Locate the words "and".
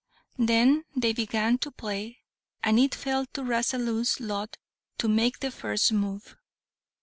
2.63-2.79